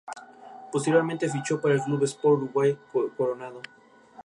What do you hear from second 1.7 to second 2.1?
el Club